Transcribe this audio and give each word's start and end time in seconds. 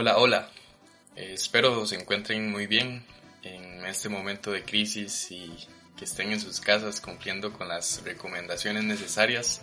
Hola, 0.00 0.16
hola. 0.18 0.48
Eh, 1.16 1.32
espero 1.32 1.84
se 1.84 1.96
encuentren 1.96 2.52
muy 2.52 2.68
bien 2.68 3.04
en 3.42 3.84
este 3.84 4.08
momento 4.08 4.52
de 4.52 4.62
crisis 4.62 5.32
y 5.32 5.52
que 5.96 6.04
estén 6.04 6.30
en 6.30 6.38
sus 6.38 6.60
casas 6.60 7.00
cumpliendo 7.00 7.52
con 7.52 7.66
las 7.66 8.04
recomendaciones 8.04 8.84
necesarias 8.84 9.60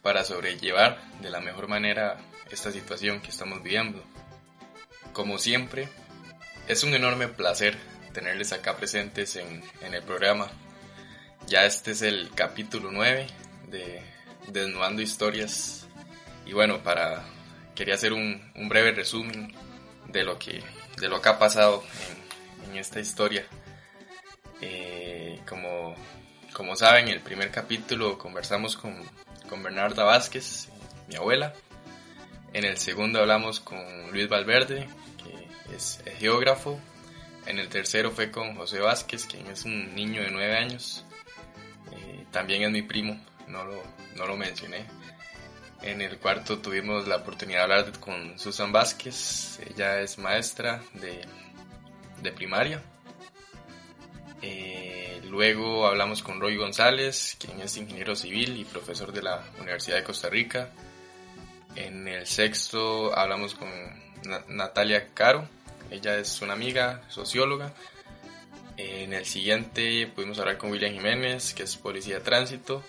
para 0.00 0.24
sobrellevar 0.24 1.02
de 1.20 1.30
la 1.30 1.40
mejor 1.40 1.66
manera 1.66 2.16
esta 2.48 2.70
situación 2.70 3.20
que 3.22 3.30
estamos 3.30 3.60
viviendo. 3.60 4.00
Como 5.12 5.36
siempre, 5.38 5.88
es 6.68 6.84
un 6.84 6.94
enorme 6.94 7.26
placer 7.26 7.76
tenerles 8.12 8.52
acá 8.52 8.76
presentes 8.76 9.34
en, 9.34 9.64
en 9.80 9.94
el 9.94 10.04
programa. 10.04 10.48
Ya 11.48 11.64
este 11.64 11.90
es 11.90 12.02
el 12.02 12.30
capítulo 12.36 12.92
9 12.92 13.26
de 13.66 14.00
Desnudando 14.46 15.02
Historias. 15.02 15.88
Y 16.46 16.52
bueno, 16.52 16.84
para 16.84 17.24
quería 17.74 17.94
hacer 17.96 18.12
un, 18.12 18.40
un 18.54 18.68
breve 18.68 18.92
resumen 18.92 19.52
de 20.12 20.24
lo 20.24 20.38
que, 20.38 20.62
de 20.98 21.08
lo 21.08 21.20
que 21.20 21.28
ha 21.28 21.38
pasado 21.38 21.82
en, 22.66 22.76
esta 22.76 23.00
historia. 23.00 23.44
Eh, 24.60 25.40
como, 25.48 25.94
como 26.52 26.76
saben, 26.76 27.08
en 27.08 27.14
el 27.14 27.20
primer 27.20 27.50
capítulo 27.50 28.18
conversamos 28.18 28.76
con, 28.76 28.96
con 29.48 29.62
Bernarda 29.62 30.04
Vázquez, 30.04 30.68
mi 31.08 31.16
abuela. 31.16 31.52
En 32.52 32.64
el 32.64 32.78
segundo 32.78 33.20
hablamos 33.20 33.60
con 33.60 33.78
Luis 34.12 34.28
Valverde, 34.28 34.88
que 35.22 35.74
es 35.74 36.02
geógrafo. 36.18 36.78
En 37.46 37.58
el 37.58 37.68
tercero 37.68 38.10
fue 38.10 38.30
con 38.30 38.54
José 38.54 38.78
Vázquez, 38.80 39.26
quien 39.26 39.46
es 39.48 39.64
un 39.64 39.94
niño 39.94 40.22
de 40.22 40.30
nueve 40.30 40.56
años. 40.56 41.04
Eh, 41.92 42.24
también 42.30 42.62
es 42.62 42.70
mi 42.70 42.82
primo, 42.82 43.18
no 43.48 43.64
lo, 43.64 43.82
no 44.16 44.26
lo 44.26 44.36
mencioné. 44.36 44.86
En 45.82 46.00
el 46.00 46.18
cuarto 46.18 46.58
tuvimos 46.58 47.08
la 47.08 47.16
oportunidad 47.16 47.58
de 47.66 47.74
hablar 47.74 47.98
con 47.98 48.38
Susan 48.38 48.70
Vázquez, 48.70 49.58
ella 49.68 50.00
es 50.00 50.16
maestra 50.18 50.80
de, 50.94 51.20
de 52.22 52.32
primaria. 52.32 52.80
Eh, 54.42 55.20
luego 55.28 55.86
hablamos 55.86 56.22
con 56.22 56.40
Roy 56.40 56.56
González, 56.56 57.36
quien 57.38 57.60
es 57.60 57.76
ingeniero 57.76 58.14
civil 58.14 58.56
y 58.56 58.64
profesor 58.64 59.12
de 59.12 59.22
la 59.22 59.42
Universidad 59.60 59.96
de 59.96 60.04
Costa 60.04 60.28
Rica. 60.28 60.70
En 61.74 62.06
el 62.06 62.26
sexto 62.26 63.16
hablamos 63.16 63.54
con 63.54 63.68
Na- 64.24 64.44
Natalia 64.48 65.08
Caro, 65.14 65.48
ella 65.90 66.16
es 66.16 66.40
una 66.42 66.52
amiga, 66.52 67.02
socióloga. 67.08 67.72
En 68.76 69.12
el 69.12 69.26
siguiente 69.26 70.06
pudimos 70.14 70.38
hablar 70.38 70.58
con 70.58 70.70
William 70.70 70.92
Jiménez, 70.92 71.54
que 71.54 71.64
es 71.64 71.76
policía 71.76 72.16
de 72.16 72.20
tránsito. 72.20 72.82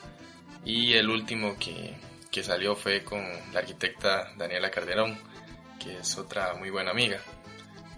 Y 0.66 0.94
el 0.94 1.09
último 1.09 1.58
que, 1.59 1.94
que 2.34 2.44
salió 2.44 2.76
fue 2.76 3.03
con 3.03 3.23
la 3.53 3.59
arquitecta 3.59 4.34
Daniela 4.36 4.72
Calderón, 4.72 5.16
que 5.80 6.00
es 6.00 6.17
otra 6.17 6.56
muy 6.56 6.72
buena 6.72 6.90
amiga. 6.90 7.20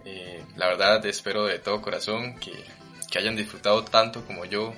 Eh, 0.03 0.43
la 0.57 0.67
verdad 0.67 1.03
espero 1.05 1.45
de 1.45 1.57
todo 1.57 1.81
corazón 1.81 2.37
que, 2.37 2.51
que 3.09 3.17
hayan 3.17 3.37
disfrutado 3.37 3.85
tanto 3.85 4.25
como 4.25 4.43
yo 4.43 4.73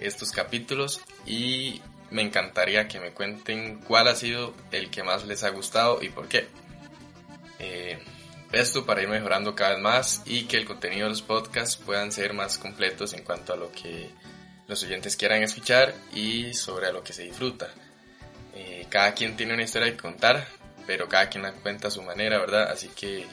estos 0.00 0.32
capítulos 0.32 1.00
y 1.24 1.80
me 2.10 2.22
encantaría 2.22 2.88
que 2.88 2.98
me 2.98 3.12
cuenten 3.12 3.78
cuál 3.82 4.08
ha 4.08 4.16
sido 4.16 4.52
el 4.72 4.90
que 4.90 5.04
más 5.04 5.24
les 5.26 5.44
ha 5.44 5.50
gustado 5.50 6.02
y 6.02 6.08
por 6.08 6.26
qué. 6.26 6.48
Eh, 7.60 8.02
esto 8.50 8.84
para 8.84 9.02
ir 9.02 9.08
mejorando 9.08 9.54
cada 9.54 9.74
vez 9.74 9.80
más 9.80 10.22
y 10.26 10.46
que 10.46 10.56
el 10.56 10.64
contenido 10.64 11.04
de 11.04 11.10
los 11.10 11.22
podcasts 11.22 11.76
puedan 11.76 12.10
ser 12.10 12.32
más 12.32 12.58
completos 12.58 13.12
en 13.12 13.22
cuanto 13.22 13.52
a 13.52 13.56
lo 13.56 13.70
que 13.70 14.10
los 14.66 14.82
oyentes 14.82 15.16
quieran 15.16 15.44
escuchar 15.44 15.94
y 16.12 16.52
sobre 16.52 16.92
lo 16.92 17.04
que 17.04 17.12
se 17.12 17.22
disfruta. 17.22 17.72
Eh, 18.58 18.86
cada 18.88 19.14
quien 19.14 19.36
tiene 19.36 19.54
una 19.54 19.62
historia 19.62 19.88
que 19.92 19.96
contar, 19.96 20.48
pero 20.84 21.08
cada 21.08 21.28
quien 21.28 21.44
la 21.44 21.52
cuenta 21.52 21.88
a 21.88 21.90
su 21.92 22.02
manera, 22.02 22.38
¿verdad? 22.38 22.68
Así 22.72 22.88
que, 22.88 23.24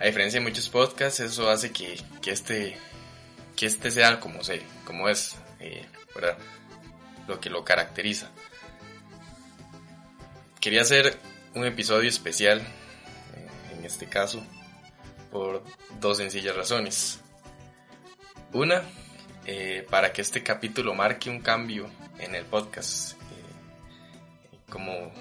a 0.00 0.06
diferencia 0.06 0.40
de 0.40 0.46
muchos 0.46 0.68
podcasts, 0.68 1.20
eso 1.20 1.48
hace 1.48 1.70
que, 1.70 2.00
que 2.20 2.32
este, 2.32 2.76
que 3.54 3.66
este 3.66 3.92
sea 3.92 4.18
como, 4.18 4.42
se, 4.42 4.62
como 4.84 5.08
es, 5.08 5.36
eh, 5.60 5.86
¿verdad? 6.16 6.36
Lo 7.28 7.38
que 7.38 7.48
lo 7.48 7.64
caracteriza. 7.64 8.32
Quería 10.60 10.82
hacer 10.82 11.16
un 11.54 11.64
episodio 11.64 12.08
especial, 12.08 12.58
eh, 12.58 13.76
en 13.78 13.84
este 13.84 14.06
caso, 14.06 14.44
por 15.30 15.62
dos 16.00 16.16
sencillas 16.16 16.56
razones. 16.56 17.20
Una, 18.52 18.82
para 19.90 20.12
que 20.12 20.22
este 20.22 20.42
capítulo 20.42 20.92
marque 20.92 21.30
un 21.30 21.40
cambio 21.40 21.88
en 22.18 22.34
el 22.34 22.44
podcast. 22.46 23.19
Como, 24.70 25.12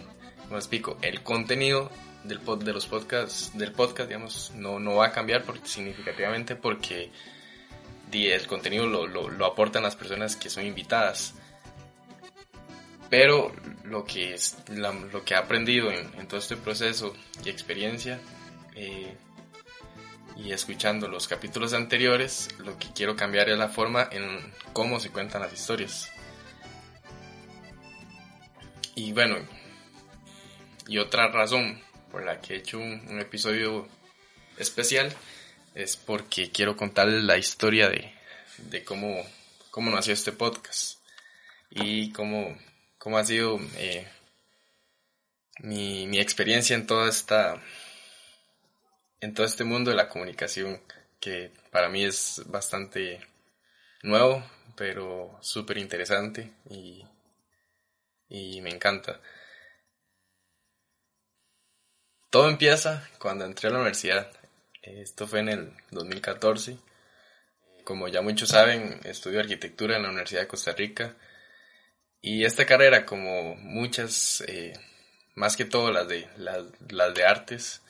explico, 0.51 0.97
el 1.01 1.21
contenido 1.23 1.91
del 2.23 2.39
pod, 2.39 2.63
de 2.63 2.73
los 2.73 2.85
podcasts, 2.87 3.57
del 3.57 3.71
podcast, 3.71 4.07
digamos, 4.07 4.51
no, 4.55 4.79
no 4.79 4.95
va 4.95 5.07
a 5.07 5.11
cambiar 5.11 5.43
por, 5.43 5.65
significativamente 5.67 6.55
porque 6.55 7.11
el 8.11 8.47
contenido 8.47 8.88
lo, 8.88 9.07
lo, 9.07 9.29
lo, 9.29 9.45
aportan 9.45 9.83
las 9.83 9.95
personas 9.95 10.35
que 10.35 10.49
son 10.49 10.65
invitadas. 10.65 11.35
Pero 13.09 13.51
lo 13.83 14.05
que, 14.05 14.33
es, 14.33 14.57
la, 14.67 14.91
lo 14.91 15.23
que 15.23 15.33
he 15.33 15.38
aprendido 15.38 15.91
en, 15.91 16.09
en, 16.19 16.27
todo 16.27 16.39
este 16.39 16.55
proceso 16.55 17.13
y 17.43 17.49
experiencia 17.49 18.19
eh, 18.75 19.15
y 20.38 20.51
escuchando 20.51 21.07
los 21.07 21.27
capítulos 21.27 21.73
anteriores, 21.73 22.49
lo 22.59 22.77
que 22.77 22.88
quiero 22.93 23.15
cambiar 23.15 23.49
es 23.49 23.57
la 23.57 23.67
forma 23.67 24.07
en 24.11 24.53
cómo 24.73 24.99
se 24.99 25.09
cuentan 25.09 25.41
las 25.41 25.53
historias. 25.53 26.11
Y 28.99 29.13
bueno, 29.13 29.37
y 30.85 30.97
otra 30.97 31.29
razón 31.29 31.81
por 32.11 32.25
la 32.25 32.41
que 32.41 32.53
he 32.53 32.57
hecho 32.57 32.79
un, 32.79 33.17
episodio 33.21 33.87
especial 34.57 35.15
es 35.73 35.95
porque 35.95 36.51
quiero 36.51 36.75
contarles 36.75 37.23
la 37.23 37.38
historia 37.38 37.88
de, 37.88 38.11
de 38.57 38.83
cómo, 38.83 39.25
cómo 39.71 39.89
nació 39.89 40.11
este 40.11 40.33
podcast 40.33 40.99
y 41.69 42.11
cómo, 42.11 42.57
cómo 42.97 43.17
ha 43.17 43.23
sido 43.23 43.57
eh, 43.77 44.05
mi, 45.59 46.05
mi 46.05 46.19
experiencia 46.19 46.75
en 46.75 46.85
toda 46.85 47.07
esta 47.07 47.55
en 49.21 49.33
todo 49.33 49.45
este 49.45 49.63
mundo 49.63 49.91
de 49.91 49.95
la 49.95 50.09
comunicación 50.09 50.81
que 51.21 51.53
para 51.71 51.88
mí 51.88 52.03
es 52.03 52.41
bastante 52.47 53.21
nuevo, 54.03 54.43
pero 54.75 55.38
súper 55.39 55.77
interesante 55.77 56.51
y, 56.69 57.05
y 58.29 58.62
me 58.62 58.69
encanta. 58.69 59.19
Todo 62.29 62.47
empieza 62.50 63.09
cuando 63.17 63.45
entré 63.45 63.69
a 63.69 63.72
la 63.72 63.79
universidad. 63.79 64.31
Esto 64.84 65.28
fue 65.28 65.40
en 65.40 65.50
el 65.50 65.73
2014. 65.91 66.78
Como 67.84 68.07
ya 68.07 68.22
muchos 68.22 68.50
saben, 68.50 69.00
estudio 69.03 69.39
arquitectura 69.39 69.97
en 69.97 70.03
la 70.03 70.09
Universidad 70.09 70.41
de 70.41 70.47
Costa 70.47 70.73
Rica. 70.73 71.16
Y 72.22 72.45
esta 72.45 72.66
carrera, 72.66 73.06
como 73.06 73.56
muchas, 73.56 74.41
eh, 74.47 74.73
más 75.35 75.57
que 75.57 75.66
todo 75.66 75.91
las 75.91 76.07
de, 76.07 76.28
las, 76.38 76.66
las 76.89 77.13
de 77.16 77.25
artes, 77.25 77.81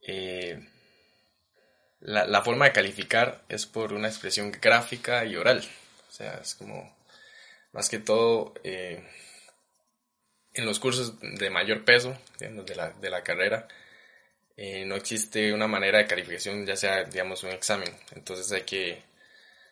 eh, 0.00 0.68
la, 2.00 2.26
la, 2.26 2.42
forma 2.42 2.64
de 2.64 2.72
calificar 2.72 3.44
es 3.48 3.66
por 3.66 3.92
una 3.92 4.08
expresión 4.08 4.50
gráfica 4.50 5.24
y 5.24 5.36
oral. 5.36 5.62
O 6.08 6.12
sea, 6.12 6.38
es 6.38 6.54
como, 6.54 6.96
más 7.72 7.88
que 7.88 7.98
todo, 7.98 8.54
eh, 8.64 9.06
en 10.56 10.66
los 10.66 10.80
cursos 10.80 11.14
de 11.20 11.50
mayor 11.50 11.84
peso 11.84 12.16
de, 12.38 12.74
la, 12.74 12.90
de 12.90 13.10
la 13.10 13.22
carrera, 13.22 13.68
eh, 14.56 14.84
no 14.86 14.94
existe 14.96 15.52
una 15.52 15.68
manera 15.68 15.98
de 15.98 16.06
calificación, 16.06 16.64
ya 16.66 16.76
sea, 16.76 17.04
digamos, 17.04 17.44
un 17.44 17.50
examen. 17.50 17.90
Entonces 18.14 18.50
hay 18.52 18.62
que, 18.62 19.02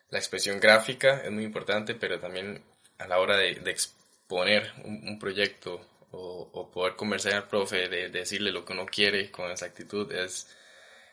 la 0.09 0.19
expresión 0.19 0.59
gráfica 0.59 1.21
es 1.23 1.31
muy 1.31 1.43
importante, 1.43 1.95
pero 1.95 2.19
también 2.19 2.63
a 2.99 3.07
la 3.07 3.19
hora 3.19 3.37
de, 3.37 3.55
de 3.55 3.71
exponer 3.71 4.71
un, 4.83 5.07
un 5.07 5.19
proyecto 5.19 5.81
o, 6.11 6.49
o, 6.53 6.71
poder 6.71 6.95
conversar 6.95 7.33
al 7.33 7.47
profe, 7.47 7.89
de, 7.89 8.09
de, 8.09 8.09
decirle 8.09 8.51
lo 8.51 8.63
que 8.63 8.73
uno 8.73 8.85
quiere 8.85 9.31
con 9.31 9.51
exactitud, 9.51 10.11
es, 10.13 10.55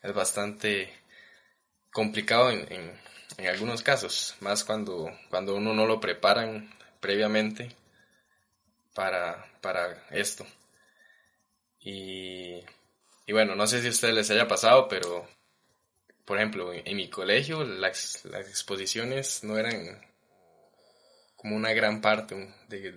es 0.02 0.12
bastante 0.14 0.92
complicado 1.90 2.50
en, 2.50 2.60
en, 2.72 3.00
en, 3.38 3.46
algunos 3.46 3.82
casos, 3.82 4.36
más 4.40 4.64
cuando, 4.64 5.10
cuando 5.30 5.54
uno 5.56 5.74
no 5.74 5.86
lo 5.86 6.00
preparan 6.00 6.70
previamente 7.00 7.74
para, 8.94 9.51
para 9.62 10.06
esto. 10.10 10.46
Y, 11.80 12.60
y 13.26 13.32
bueno, 13.32 13.54
no 13.56 13.66
sé 13.66 13.80
si 13.80 13.86
a 13.88 13.90
ustedes 13.90 14.14
les 14.14 14.30
haya 14.30 14.46
pasado, 14.46 14.88
pero 14.88 15.26
por 16.24 16.36
ejemplo, 16.38 16.72
en, 16.72 16.82
en 16.86 16.96
mi 16.96 17.08
colegio 17.08 17.64
las, 17.64 18.24
las 18.26 18.48
exposiciones 18.48 19.42
no 19.44 19.58
eran 19.58 20.00
como 21.36 21.56
una 21.56 21.72
gran 21.72 22.00
parte, 22.00 22.54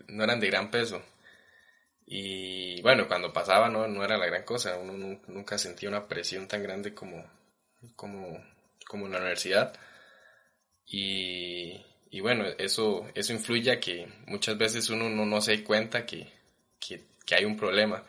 no 0.08 0.24
eran 0.24 0.40
de 0.40 0.48
gran 0.48 0.70
peso. 0.70 1.02
Y 2.06 2.82
bueno, 2.84 3.08
cuando 3.08 3.34
pasaba 3.34 3.70
no, 3.70 3.88
no 3.88 4.04
era 4.04 4.18
la 4.18 4.28
gran 4.28 4.44
cosa, 4.44 4.78
uno 4.78 5.20
nunca 5.28 5.58
sentía 5.58 5.90
una 5.90 6.08
presión 6.08 6.48
tan 6.48 6.62
grande 6.62 6.94
como, 6.94 7.26
como, 7.96 8.40
como 8.88 9.08
en 9.08 9.14
la 9.14 9.18
universidad. 9.18 9.74
Y, 10.86 11.84
y 12.12 12.20
bueno, 12.20 12.46
eso, 12.60 13.08
eso 13.16 13.34
influye 13.34 13.72
a 13.72 13.80
que 13.80 14.08
muchas 14.28 14.58
veces 14.58 14.90
uno 14.92 15.10
no, 15.10 15.26
no 15.26 15.42
se 15.42 15.64
cuenta 15.64 16.06
que, 16.06 16.32
que, 16.80 17.04
hay 17.36 17.46
un 17.46 17.58
problema. 17.58 18.06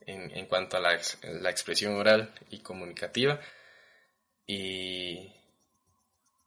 en, 0.00 0.30
en 0.36 0.46
cuanto 0.46 0.76
a 0.76 0.80
la, 0.80 1.00
la, 1.22 1.50
expresión 1.50 1.94
oral 1.96 2.32
y 2.50 2.60
comunicativa. 2.60 3.40
Y, 4.46 5.32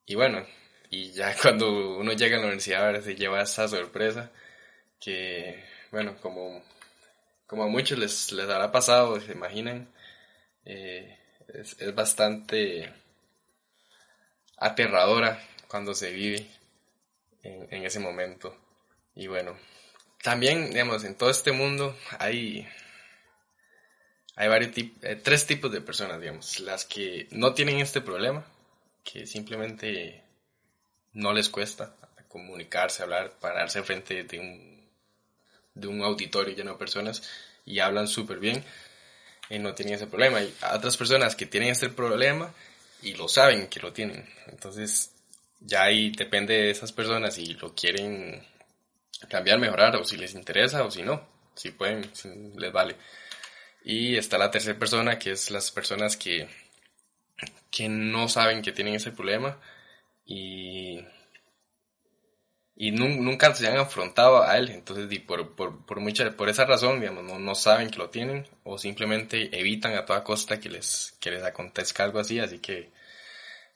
y 0.06 0.15
bueno, 0.15 0.45
y 0.89 1.11
ya 1.11 1.35
cuando 1.41 1.97
uno 1.97 2.13
llega 2.13 2.38
a 2.38 2.39
la 2.39 2.47
universidad 2.47 3.01
se 3.01 3.15
lleva 3.15 3.41
esa 3.41 3.67
sorpresa 3.67 4.31
que, 5.00 5.63
bueno, 5.91 6.17
como, 6.21 6.63
como 7.47 7.63
a 7.63 7.67
muchos 7.67 7.97
les, 8.00 8.31
les 8.33 8.50
habrá 8.50 8.71
pasado, 8.71 9.19
se 9.21 9.31
imaginan, 9.33 9.89
eh, 10.65 11.17
es, 11.47 11.79
es 11.81 11.95
bastante 11.95 12.94
aterradora 14.57 15.41
cuando 15.67 15.94
se 15.94 16.11
vive 16.11 16.47
en, 17.44 17.85
ese 17.85 18.00
momento. 18.00 18.56
Y 19.15 19.27
bueno, 19.27 19.57
también, 20.21 20.69
digamos, 20.71 21.04
en 21.04 21.16
todo 21.16 21.30
este 21.30 21.51
mundo 21.51 21.98
hay, 22.18 22.68
hay 24.36 24.48
varios 24.48 24.71
eh, 24.77 25.16
tres 25.24 25.45
tipos 25.45 25.71
de 25.71 25.81
personas, 25.81 26.19
digamos. 26.19 26.60
Las 26.60 26.86
que 26.86 27.27
no 27.31 27.54
tienen 27.54 27.80
este 27.80 28.01
problema, 28.01 28.45
que 29.04 29.25
simplemente 29.25 30.24
no 31.13 31.33
les 31.33 31.50
cuesta 31.50 31.95
comunicarse, 32.27 33.04
hablar, 33.04 33.33
pararse 33.39 33.81
frente 33.83 34.24
de 34.24 34.39
un, 34.39 34.88
de 35.74 35.88
un 35.88 36.01
auditorio 36.04 36.56
lleno 36.56 36.74
de 36.74 36.77
personas 36.77 37.24
y 37.66 37.80
hablan 37.80 38.07
súper 38.07 38.39
bien 38.39 38.63
y 39.50 39.57
no 39.60 39.74
tienen 39.74 39.95
ese 39.95 40.07
problema. 40.07 40.38
Hay 40.38 40.54
otras 40.74 40.95
personas 40.95 41.36
que 41.36 41.48
tienen 41.48 41.69
este 41.69 41.89
problema 41.89 42.54
y 43.01 43.16
lo 43.16 43.27
saben 43.27 43.68
que 43.68 43.80
lo 43.80 43.94
tienen. 43.94 44.30
Entonces, 44.48 45.12
ya 45.60 45.83
ahí 45.83 46.12
depende 46.12 46.54
de 46.54 46.69
esas 46.69 46.92
personas 46.92 47.36
si 47.36 47.54
lo 47.56 47.74
quieren 47.74 48.45
cambiar, 49.27 49.60
mejorar, 49.60 49.95
o 49.95 50.04
si 50.04 50.18
les 50.18 50.33
interesa 50.33 50.83
o 50.83 50.92
si 50.92 51.04
no. 51.04 51.27
Si 51.56 51.71
pueden, 51.71 52.13
si 52.16 52.30
les 52.56 52.71
vale. 52.71 52.95
Y 53.83 54.18
está 54.18 54.38
la 54.38 54.51
tercera 54.51 54.77
persona, 54.80 55.19
que 55.19 55.31
es 55.31 55.51
las 55.51 55.71
personas 55.71 56.16
que, 56.18 56.48
que 57.71 57.89
no 57.89 58.30
saben 58.30 58.62
que 58.62 58.71
tienen 58.71 58.95
ese 58.95 59.12
problema 59.12 59.57
y, 60.25 61.00
y 62.75 62.92
nunca 62.92 63.54
se 63.56 63.68
han 63.68 63.77
afrontado 63.77 64.44
a 64.44 64.57
él. 64.57 64.69
Entonces, 64.69 65.07
por, 65.21 65.56
por, 65.56 65.86
por, 65.86 66.00
mucha, 66.00 66.31
por 66.31 66.50
esa 66.50 66.66
razón, 66.66 67.00
digamos, 67.00 67.24
no, 67.24 67.39
no, 67.39 67.56
saben 67.56 67.89
que 67.89 67.98
lo 67.98 68.10
tienen 68.10 68.48
o 68.63 68.77
simplemente 68.77 69.50
evitan 69.60 69.95
a 69.95 70.06
toda 70.06 70.24
costa 70.24 70.60
que 70.60 70.69
les, 70.69 71.18
que 71.19 71.31
les 71.31 71.44
acontezca 71.44 72.04
algo 72.04 72.19
así. 72.19 72.39
Así 72.39 72.60
que, 72.60 72.92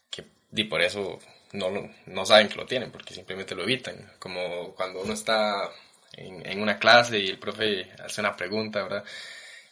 que 0.10 0.26
y 0.56 0.64
por 0.66 0.82
eso 0.82 1.20
no, 1.54 1.90
no 2.08 2.26
saben 2.26 2.50
que 2.50 2.56
lo 2.56 2.66
tienen, 2.66 2.92
porque 2.92 3.14
simplemente 3.14 3.56
lo 3.56 3.64
evitan. 3.64 4.12
Como 4.20 4.74
cuando 4.76 5.02
uno 5.02 5.14
está 5.14 5.70
en, 6.14 6.46
en 6.46 6.62
una 6.62 6.80
clase 6.80 7.20
y 7.20 7.30
el 7.30 7.40
profe 7.40 7.92
hace 8.04 8.22
una 8.22 8.36
pregunta, 8.36 8.84
¿verdad? 8.84 9.06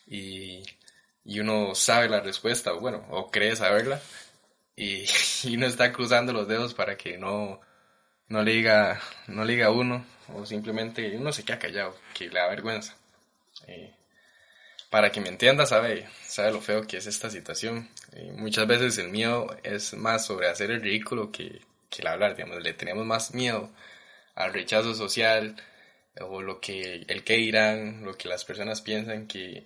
Y, 0.08 0.64
y 1.26 1.40
uno 1.40 1.76
sabe 1.76 2.10
la 2.10 2.22
respuesta, 2.22 2.72
bueno, 2.74 3.06
o 3.10 3.30
cree 3.32 3.56
saberla, 3.56 4.00
y, 4.76 5.06
y 5.44 5.56
uno 5.58 5.68
está 5.68 5.92
cruzando 5.92 6.34
los 6.34 6.48
dedos 6.48 6.74
para 6.74 6.98
que 6.98 7.18
no, 7.18 7.60
no 8.28 8.44
le 8.44 8.54
diga, 8.54 9.02
no 9.28 9.44
le 9.46 9.54
diga 9.54 9.72
uno, 9.72 10.06
o 10.34 10.46
simplemente 10.46 11.16
uno 11.18 11.34
se 11.34 11.44
queda 11.44 11.60
callado, 11.60 11.98
que 12.14 12.30
le 12.30 12.40
da 12.40 12.48
vergüenza. 12.48 12.96
Eh, 13.68 13.94
para 14.90 15.12
que 15.12 15.22
me 15.22 15.30
entienda, 15.30 15.66
sabe, 15.66 16.10
sabe 16.26 16.52
lo 16.52 16.62
feo 16.62 16.86
que 16.86 16.98
es 16.98 17.08
esta 17.08 17.30
situación. 17.30 17.90
muchas 18.38 18.68
veces 18.68 18.98
el 18.98 19.10
miedo 19.10 19.56
es 19.64 19.94
más 19.94 20.26
sobre 20.26 20.50
hacer 20.50 20.70
el 20.72 20.82
ridículo 20.82 21.32
que, 21.32 21.62
que 21.92 22.02
el 22.02 22.08
hablar, 22.08 22.36
digamos, 22.36 22.64
le 22.64 22.74
tenemos 22.74 23.06
más 23.06 23.36
miedo 23.36 23.70
al 24.34 24.54
rechazo 24.54 24.96
social 24.96 25.56
o 26.20 26.42
lo 26.42 26.60
que 26.60 27.06
el 27.08 27.24
que 27.24 27.38
dirán, 27.38 28.04
lo 28.04 28.18
que 28.18 28.28
las 28.28 28.46
personas 28.46 28.82
piensan 28.82 29.28
que, 29.28 29.66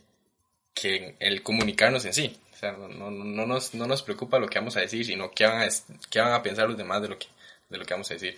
que 0.74 1.16
el 1.19 1.44
comunicarnos 1.44 2.04
en 2.06 2.13
sí. 2.13 2.38
O 2.54 2.57
sea, 2.57 2.72
no, 2.74 2.88
no, 2.88 3.12
no, 3.12 3.45
nos, 3.45 3.74
no 3.74 3.88
nos 3.88 4.04
preocupa 4.04 4.39
lo 4.39 4.48
que 4.48 4.60
vamos 4.60 4.75
a 4.77 4.81
decir, 4.81 5.06
sino 5.06 5.31
qué 5.31 5.45
van 5.45 5.62
a, 5.62 5.68
qué 6.10 6.19
van 6.19 6.33
a 6.33 6.44
pensar 6.44 6.68
los 6.68 6.77
demás 6.77 7.01
de 7.01 7.10
lo 7.10 7.19
que, 7.19 7.27
de 7.69 7.77
lo 7.77 7.86
que 7.86 7.94
vamos 7.94 8.10
a 8.12 8.16
decir. 8.16 8.38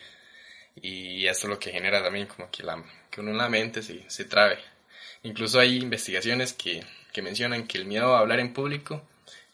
Y 0.75 1.25
esto 1.25 1.47
es 1.47 1.49
lo 1.49 1.59
que 1.59 1.71
genera 1.71 2.03
también 2.03 2.27
como 2.27 2.49
que, 2.51 2.63
la, 2.63 2.83
que 3.09 3.21
uno 3.21 3.31
en 3.31 3.37
la 3.37 3.49
mente 3.49 3.81
se, 3.81 4.09
se 4.09 4.25
trabe. 4.25 4.59
Incluso 5.23 5.59
hay 5.59 5.77
investigaciones 5.77 6.53
que, 6.53 6.83
que 7.13 7.21
mencionan 7.21 7.67
que 7.67 7.77
el 7.77 7.85
miedo 7.85 8.15
a 8.15 8.19
hablar 8.19 8.39
en 8.39 8.53
público 8.53 9.01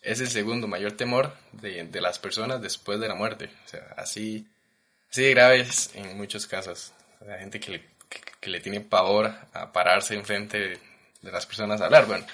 es 0.03 0.19
el 0.19 0.29
segundo 0.29 0.67
mayor 0.67 0.91
temor 0.91 1.33
de, 1.53 1.85
de 1.85 2.01
las 2.01 2.19
personas 2.19 2.61
después 2.61 2.99
de 2.99 3.07
la 3.07 3.15
muerte. 3.15 3.49
O 3.65 3.67
sea, 3.67 3.93
así, 3.97 4.45
así 5.09 5.23
de 5.23 5.29
graves 5.31 5.91
en 5.95 6.17
muchos 6.17 6.45
casos. 6.45 6.91
La 7.25 7.39
gente 7.39 7.59
que 7.59 7.71
le, 7.71 7.85
que, 8.39 8.49
le 8.49 8.59
tiene 8.59 8.81
pavor 8.81 9.33
a 9.53 9.71
pararse 9.71 10.13
enfrente 10.13 10.59
de, 10.59 10.79
de 11.21 11.31
las 11.31 11.45
personas 11.45 11.79
a 11.79 11.85
hablar. 11.85 12.05
Bueno, 12.05 12.25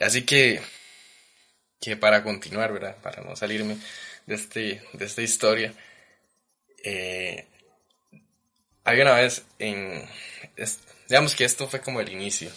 así 0.00 0.22
que, 0.22 0.62
que 1.78 1.96
para 1.96 2.22
continuar, 2.22 2.72
¿verdad? 2.72 2.96
Para 3.02 3.22
no 3.22 3.36
salirme 3.36 3.76
de, 4.24 4.34
este, 4.34 4.82
de 4.94 5.04
esta 5.04 5.20
historia, 5.20 5.74
eh, 6.82 7.46
había 8.82 9.04
una 9.04 9.14
vez 9.14 9.44
en, 9.58 10.08
digamos 11.06 11.34
que 11.34 11.44
esto 11.44 11.68
fue 11.68 11.82
como 11.82 12.00
el 12.00 12.08
inicio, 12.08 12.50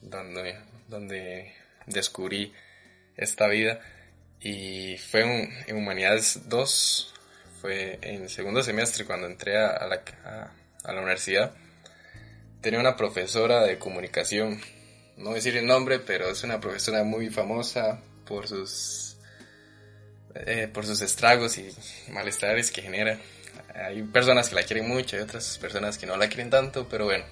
donde, 0.00 0.58
donde 0.88 1.54
descubrí 1.84 2.54
esta 3.16 3.48
vida. 3.48 3.80
Y 4.40 4.96
fue 4.98 5.22
en 5.66 5.76
Humanidades 5.76 6.48
2, 6.48 7.14
fue 7.60 7.98
en 8.02 8.28
segundo 8.28 8.62
semestre 8.62 9.04
cuando 9.04 9.26
entré 9.26 9.56
a, 9.56 9.86
la, 9.86 10.02
a, 10.84 10.92
la 10.92 11.00
universidad. 11.00 11.52
Tenía 12.60 12.80
una 12.80 12.96
profesora 12.96 13.64
de 13.64 13.78
comunicación, 13.78 14.60
no 15.16 15.32
decir 15.32 15.56
el 15.56 15.66
nombre, 15.66 15.98
pero 15.98 16.30
es 16.30 16.42
una 16.44 16.60
profesora 16.60 17.02
muy 17.02 17.30
famosa 17.30 18.00
por 18.26 18.46
sus, 18.46 19.16
eh, 20.34 20.68
por 20.72 20.86
sus 20.86 21.00
estragos 21.00 21.58
y 21.58 21.74
malestares 22.10 22.70
que 22.70 22.82
genera. 22.82 23.18
Hay 23.74 24.02
personas 24.02 24.48
que 24.48 24.54
la 24.54 24.62
quieren 24.62 24.88
mucho, 24.88 25.16
hay 25.16 25.22
otras 25.22 25.58
personas 25.58 25.98
que 25.98 26.06
no 26.06 26.16
la 26.16 26.28
quieren 26.28 26.50
tanto, 26.50 26.88
pero 26.88 27.06
bueno, 27.06 27.24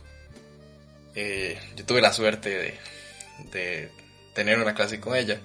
eh, 1.15 1.59
yo 1.77 1.85
tuve 1.85 2.01
la 2.01 2.13
suerte 2.13 2.79
de 3.53 3.91
tener 4.35 4.59
una 4.59 4.75
clase 4.75 5.01
con 5.01 5.15
ella 5.17 5.41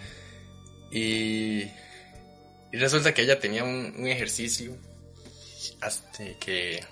y, 0.91 1.63
y 2.71 2.77
resulta 2.77 3.13
que 3.13 3.24
ella 3.24 3.39
tenía 3.39 3.63
un, 3.63 3.94
un 3.97 4.07
ejercicio 4.07 4.75
hasta 5.81 6.24
que 6.39 6.83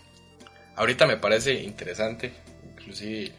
ahorita 0.75 1.07
me 1.07 1.17
parece 1.17 1.53
interesante, 1.53 2.31
inclusive 2.71 3.31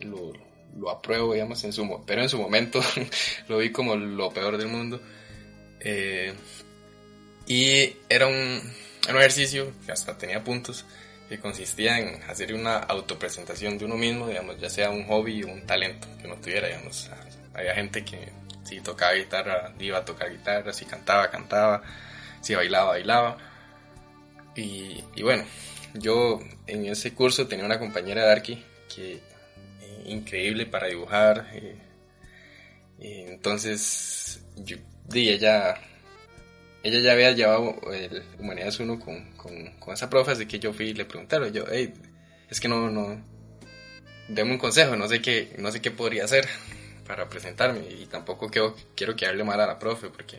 lo, 0.00 0.32
lo 0.78 0.90
apruebo, 0.90 1.34
digamos, 1.34 1.62
en 1.64 1.72
su, 1.72 2.02
pero 2.06 2.22
en 2.22 2.28
su 2.28 2.38
momento 2.38 2.80
lo 3.48 3.58
vi 3.58 3.70
como 3.70 3.96
lo 3.96 4.30
peor 4.30 4.56
del 4.56 4.68
mundo. 4.68 5.00
Eh, 5.80 6.34
y 7.46 7.96
era 8.08 8.26
un, 8.26 8.60
era 9.04 9.14
un 9.14 9.18
ejercicio 9.18 9.72
que 9.84 9.92
hasta 9.92 10.16
tenía 10.16 10.42
puntos 10.44 10.84
que 11.28 11.38
consistía 11.38 11.98
en 11.98 12.22
hacer 12.24 12.54
una 12.54 12.78
autopresentación 12.78 13.78
de 13.78 13.84
uno 13.84 13.96
mismo, 13.96 14.28
digamos, 14.28 14.58
ya 14.60 14.68
sea 14.68 14.90
un 14.90 15.06
hobby 15.06 15.42
o 15.44 15.48
un 15.48 15.64
talento 15.64 16.08
que 16.20 16.26
uno 16.26 16.36
tuviera, 16.36 16.66
digamos. 16.66 17.08
Había 17.54 17.74
gente 17.74 18.04
que 18.04 18.28
si 18.70 18.80
tocaba 18.80 19.14
guitarra, 19.14 19.72
iba 19.80 19.98
a 19.98 20.04
tocar 20.04 20.30
guitarra, 20.30 20.72
si 20.72 20.84
cantaba, 20.84 21.28
cantaba, 21.28 21.82
si 22.40 22.54
bailaba, 22.54 22.90
bailaba. 22.90 23.36
Y, 24.54 25.02
bueno, 25.22 25.44
yo 25.94 26.38
en 26.66 26.86
ese 26.86 27.12
curso 27.14 27.48
tenía 27.48 27.64
una 27.64 27.78
compañera 27.80 28.24
de 28.24 28.32
Arqui 28.32 28.64
que 28.94 29.14
eh, 29.14 30.02
increíble 30.06 30.66
para 30.66 30.86
dibujar. 30.86 31.48
Eh, 31.52 31.76
entonces, 33.00 34.40
yo, 34.56 34.76
ella, 35.12 35.74
ella 36.84 37.00
ya 37.00 37.12
había 37.12 37.32
llevado 37.32 37.80
el 37.92 38.22
Humanidades 38.38 38.78
1 38.78 39.00
con, 39.00 39.32
con, 39.32 39.94
esa 39.94 40.08
profe, 40.08 40.32
así 40.32 40.46
que 40.46 40.60
yo 40.60 40.72
fui 40.72 40.90
y 40.90 40.94
le 40.94 41.06
pregunté, 41.06 41.38
yo, 41.50 41.64
hey, 41.68 41.92
es 42.48 42.60
que 42.60 42.68
no, 42.68 42.88
no, 42.88 43.20
deme 44.28 44.52
un 44.52 44.58
consejo, 44.58 44.94
no 44.94 45.08
sé 45.08 45.20
qué, 45.20 45.56
no 45.58 45.72
sé 45.72 45.80
qué 45.80 45.90
podría 45.90 46.24
hacer 46.24 46.46
para 47.10 47.28
presentarme 47.28 47.80
y 47.80 48.06
tampoco 48.06 48.48
quiero, 48.48 48.76
quiero 48.94 49.16
quedarle 49.16 49.42
mal 49.42 49.60
a 49.60 49.66
la 49.66 49.80
profe 49.80 50.10
porque, 50.10 50.38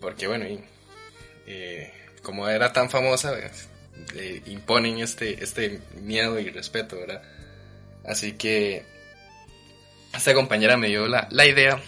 porque 0.00 0.26
bueno, 0.26 0.48
y, 0.48 0.58
eh, 1.46 1.92
como 2.24 2.48
era 2.48 2.72
tan 2.72 2.90
famosa, 2.90 3.38
eh, 4.16 4.42
imponen 4.46 4.98
este, 4.98 5.44
este 5.44 5.80
miedo 5.94 6.40
y 6.40 6.50
respeto, 6.50 6.98
¿verdad? 6.98 7.22
Así 8.04 8.32
que 8.32 8.84
esta 10.12 10.34
compañera 10.34 10.76
me 10.76 10.88
dio 10.88 11.06
la, 11.06 11.28
la 11.30 11.46
idea, 11.46 11.80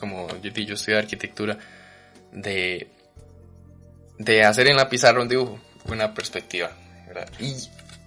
como 0.00 0.26
yo, 0.40 0.50
yo 0.50 0.74
estudio 0.74 0.96
arquitectura, 0.96 1.58
de, 2.32 2.88
de 4.16 4.44
hacer 4.44 4.66
en 4.66 4.78
la 4.78 4.88
pizarra 4.88 5.20
un 5.20 5.28
dibujo, 5.28 5.60
una 5.84 6.14
perspectiva, 6.14 6.74
¿verdad? 7.06 7.30
Y 7.38 7.54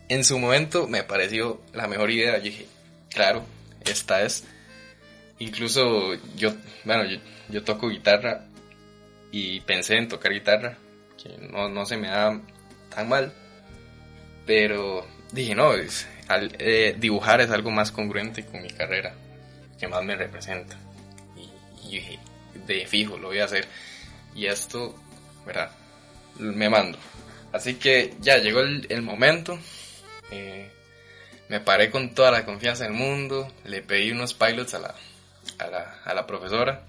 en 0.09 0.23
su 0.23 0.39
momento 0.39 0.87
me 0.87 1.03
pareció 1.03 1.61
la 1.71 1.87
mejor 1.87 2.09
idea, 2.09 2.39
yo 2.39 2.45
dije, 2.45 2.65
claro, 3.11 3.45
esta 3.85 4.23
es 4.23 4.43
incluso 5.41 6.13
yo, 6.35 6.53
bueno, 6.83 7.03
yo, 7.49 7.63
toco 7.63 7.89
guitarra 7.89 8.45
y 9.31 9.59
pensé 9.61 9.97
en 9.97 10.07
tocar 10.07 10.31
guitarra, 10.31 10.77
que 11.21 11.35
no, 11.49 11.67
no 11.67 11.85
se 11.85 11.97
me 11.97 12.09
da 12.09 12.39
tan 12.93 13.09
mal, 13.09 13.33
pero 14.45 15.05
dije, 15.31 15.55
no, 15.55 15.71
eh, 15.73 16.95
dibujar 16.99 17.41
es 17.41 17.49
algo 17.49 17.71
más 17.71 17.91
congruente 17.91 18.45
con 18.45 18.61
mi 18.61 18.69
carrera. 18.69 19.13
que 19.79 19.87
más 19.87 20.03
me 20.03 20.15
representa. 20.15 20.77
Y, 21.35 21.89
dije, 21.89 22.19
de 22.67 22.85
fijo, 22.85 23.17
lo 23.17 23.29
voy 23.29 23.39
a 23.39 23.45
hacer. 23.45 23.67
Y 24.35 24.45
esto, 24.45 24.95
¿verdad? 25.43 25.71
Me 26.37 26.69
mando. 26.69 26.99
Así 27.51 27.75
que 27.75 28.13
ya 28.19 28.37
llegó 28.37 28.59
el, 28.59 29.01
momento. 29.01 29.57
Eh, 30.29 30.69
me 31.49 31.59
paré 31.61 31.89
con 31.89 32.13
toda 32.13 32.29
la 32.29 32.45
confianza 32.45 32.83
del 32.83 32.93
mundo. 32.93 33.51
Le 33.65 33.81
pedí 33.81 34.11
unos 34.11 34.35
pilots 34.35 34.75
a 34.75 34.79
la, 34.79 34.95
a 35.61 36.13
la, 36.13 36.27
profesora. 36.27 36.83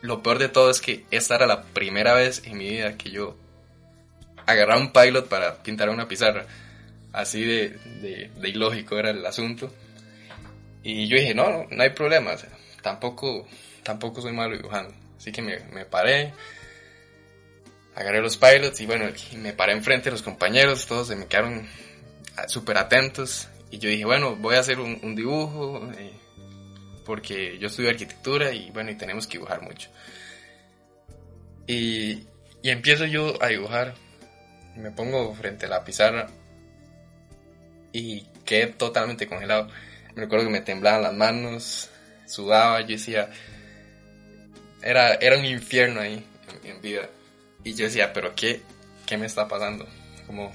Lo 0.00 0.22
peor 0.22 0.38
de 0.38 0.48
todo 0.48 0.70
es 0.70 0.80
que 0.80 1.04
esta 1.10 1.36
era 1.36 1.46
la 1.46 1.62
primera 1.62 2.14
vez 2.14 2.42
en 2.44 2.58
mi 2.58 2.68
vida 2.68 2.96
que 2.96 3.10
yo 3.10 3.36
agarraba 4.46 4.80
un 4.80 4.92
pilot 4.92 5.28
para 5.28 5.62
pintar 5.62 5.90
una 5.90 6.08
pizarra. 6.08 6.46
Así 7.12 7.44
de, 7.44 8.30
de, 8.34 8.48
ilógico 8.48 8.98
era 8.98 9.10
el 9.10 9.24
asunto. 9.24 9.72
Y 10.82 11.06
yo 11.06 11.16
dije, 11.16 11.34
no, 11.34 11.50
no, 11.50 11.66
no 11.70 11.82
hay 11.82 11.90
problema. 11.90 12.32
tampoco, 12.82 13.46
tampoco 13.82 14.20
soy 14.22 14.32
malo 14.32 14.56
dibujando. 14.56 14.94
Así 15.16 15.30
que 15.30 15.42
me, 15.42 15.60
me 15.72 15.84
paré, 15.84 16.32
agarré 17.94 18.20
los 18.20 18.36
pilots 18.36 18.80
y 18.80 18.86
bueno, 18.86 19.06
me 19.36 19.52
paré 19.52 19.72
enfrente 19.72 20.06
de 20.06 20.12
los 20.12 20.22
compañeros, 20.22 20.86
todos 20.86 21.08
se 21.08 21.16
me 21.16 21.26
quedaron 21.26 21.68
súper 22.48 22.78
atentos. 22.78 23.48
Y 23.70 23.78
yo 23.78 23.88
dije, 23.88 24.04
bueno, 24.04 24.36
voy 24.36 24.56
a 24.56 24.60
hacer 24.60 24.80
un, 24.80 25.14
dibujo, 25.14 25.90
eh, 25.96 26.12
porque 27.04 27.58
yo 27.58 27.68
estudio 27.68 27.90
arquitectura 27.90 28.52
y 28.52 28.70
bueno, 28.70 28.90
y 28.90 28.96
tenemos 28.96 29.26
que 29.26 29.38
dibujar 29.38 29.62
mucho. 29.62 29.88
Y, 31.66 32.26
y 32.62 32.70
empiezo 32.70 33.06
yo 33.06 33.42
a 33.42 33.48
dibujar, 33.48 33.94
me 34.76 34.90
pongo 34.90 35.34
frente 35.34 35.66
a 35.66 35.68
la 35.68 35.84
pizarra 35.84 36.28
y 37.92 38.22
quedé 38.44 38.68
totalmente 38.68 39.26
congelado. 39.26 39.68
Me 40.14 40.22
recuerdo 40.22 40.46
que 40.46 40.52
me 40.52 40.60
temblaban 40.60 41.02
las 41.02 41.14
manos, 41.14 41.90
sudaba, 42.26 42.80
yo 42.80 42.88
decía, 42.88 43.30
era, 44.82 45.14
era 45.14 45.38
un 45.38 45.44
infierno 45.44 46.00
ahí 46.00 46.24
en, 46.64 46.80
vida. 46.80 47.08
Y 47.64 47.74
yo 47.74 47.84
decía, 47.84 48.12
pero 48.12 48.34
¿qué, 48.34 48.62
qué 49.06 49.16
me 49.16 49.26
está 49.26 49.48
pasando? 49.48 49.86
Como, 50.26 50.52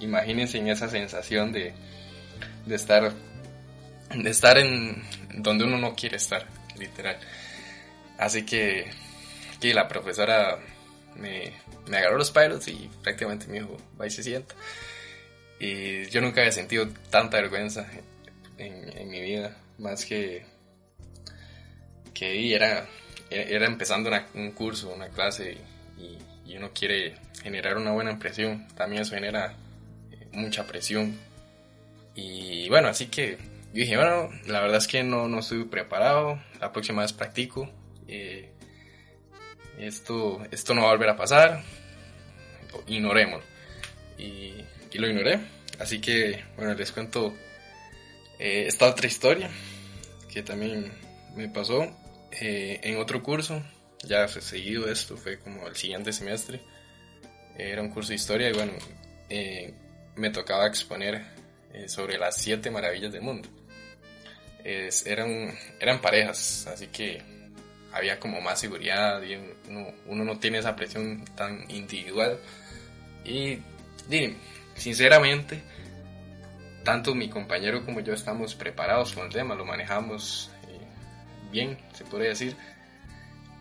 imagínense 0.00 0.58
en 0.58 0.68
esa 0.68 0.88
sensación 0.88 1.52
de, 1.52 1.74
de 2.64 2.74
estar, 2.74 3.12
de 4.14 4.30
estar 4.30 4.58
en 4.58 5.02
donde 5.34 5.64
uno 5.64 5.78
no 5.78 5.94
quiere 5.94 6.16
estar, 6.16 6.46
literal. 6.78 7.18
Así 8.18 8.44
que, 8.44 8.90
que 9.60 9.74
la 9.74 9.88
profesora 9.88 10.58
me, 11.16 11.52
me 11.88 11.98
agarró 11.98 12.18
los 12.18 12.30
pilots 12.30 12.68
y 12.68 12.90
prácticamente 13.02 13.46
me 13.46 13.60
dijo, 13.60 13.76
va 14.00 14.06
y 14.06 14.10
se 14.10 14.22
sienta. 14.22 14.54
Y 15.58 16.06
yo 16.06 16.20
nunca 16.20 16.40
había 16.40 16.52
sentido 16.52 16.88
tanta 17.10 17.40
vergüenza 17.40 17.86
en, 18.58 19.08
mi 19.08 19.20
vida, 19.20 19.56
más 19.78 20.04
que 20.04 20.44
que 22.12 22.54
era, 22.54 22.86
era 23.30 23.66
empezando 23.66 24.10
un 24.34 24.52
curso, 24.52 24.92
una 24.94 25.08
clase 25.08 25.58
y, 25.98 26.18
uno 26.56 26.70
quiere 26.72 27.16
generar 27.42 27.76
una 27.76 27.92
buena 27.92 28.12
impresión, 28.12 28.66
también 28.68 29.02
eso 29.02 29.14
genera 29.14 29.54
eh, 30.10 30.26
mucha 30.32 30.66
presión. 30.66 31.14
Y 32.14 32.66
bueno, 32.70 32.88
así 32.88 33.08
que 33.08 33.36
yo 33.76 33.82
dije, 33.82 33.96
bueno, 33.96 34.30
la 34.46 34.60
verdad 34.60 34.78
es 34.78 34.88
que 34.88 35.02
no, 35.02 35.28
no 35.28 35.40
estoy 35.40 35.64
preparado, 35.64 36.40
la 36.60 36.72
próxima 36.72 37.02
vez 37.02 37.12
practico, 37.12 37.70
eh, 38.08 38.50
esto, 39.78 40.42
esto 40.50 40.74
no 40.74 40.82
va 40.82 40.88
a 40.88 40.92
volver 40.92 41.10
a 41.10 41.16
pasar, 41.16 41.62
ignorémoslo. 42.86 43.44
Y 44.18 44.54
y 44.96 44.98
lo 44.98 45.08
ignoré. 45.08 45.40
Así 45.78 46.00
que, 46.00 46.42
bueno, 46.56 46.72
les 46.74 46.90
cuento 46.90 47.34
eh, 48.38 48.64
esta 48.66 48.86
otra 48.86 49.06
historia 49.06 49.50
que 50.32 50.42
también 50.42 50.90
me 51.34 51.48
pasó 51.48 51.94
eh, 52.32 52.80
en 52.82 52.96
otro 52.96 53.22
curso. 53.22 53.62
Ya 54.04 54.26
seguido 54.28 54.88
esto, 54.90 55.16
fue 55.16 55.38
como 55.38 55.66
el 55.66 55.76
siguiente 55.76 56.12
semestre. 56.12 56.60
Era 57.58 57.82
un 57.82 57.90
curso 57.90 58.10
de 58.10 58.14
historia 58.14 58.48
y 58.48 58.52
bueno, 58.52 58.72
eh, 59.28 59.74
me 60.14 60.30
tocaba 60.30 60.66
exponer 60.66 61.24
sobre 61.88 62.16
las 62.16 62.38
siete 62.38 62.70
maravillas 62.70 63.12
del 63.12 63.20
mundo. 63.20 63.50
Eran, 65.06 65.56
eran 65.80 66.00
parejas, 66.00 66.66
así 66.66 66.88
que 66.88 67.22
había 67.92 68.18
como 68.18 68.40
más 68.40 68.60
seguridad 68.60 69.22
y 69.22 69.36
uno, 69.68 70.24
no 70.24 70.38
tiene 70.38 70.58
esa 70.58 70.76
presión 70.76 71.24
tan 71.36 71.70
individual. 71.70 72.38
Y, 73.24 73.58
y 74.10 74.36
sinceramente, 74.74 75.62
tanto 76.84 77.14
mi 77.14 77.28
compañero 77.28 77.84
como 77.84 78.00
yo 78.00 78.14
estamos 78.14 78.54
preparados 78.54 79.12
con 79.12 79.26
el 79.26 79.32
tema, 79.32 79.54
lo 79.54 79.64
manejamos 79.64 80.50
eh, 80.68 81.50
bien, 81.50 81.78
se 81.94 82.04
podría 82.04 82.30
decir. 82.30 82.56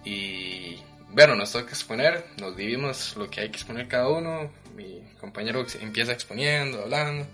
Y 0.03 0.77
bueno, 1.09 1.35
nos 1.35 1.51
toca 1.51 1.69
exponer, 1.69 2.25
nos 2.39 2.55
dividimos 2.55 3.15
lo 3.15 3.29
que 3.29 3.41
hay 3.41 3.49
que 3.49 3.57
exponer 3.57 3.87
cada 3.87 4.09
uno. 4.09 4.51
Mi 4.75 5.01
compañero 5.19 5.65
empieza 5.79 6.11
exponiendo, 6.11 6.83
hablando. 6.83 7.25